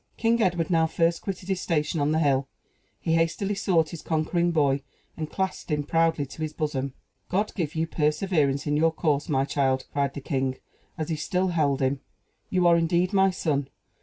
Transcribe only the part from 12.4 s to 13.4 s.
"You are indeed my